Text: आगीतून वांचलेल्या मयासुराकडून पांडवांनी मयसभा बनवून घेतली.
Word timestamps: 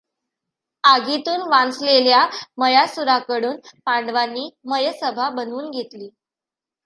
आगीतून 0.83 1.41
वांचलेल्या 1.49 2.25
मयासुराकडून 2.57 3.55
पांडवांनी 3.85 4.49
मयसभा 4.65 5.29
बनवून 5.29 5.69
घेतली. 5.71 6.09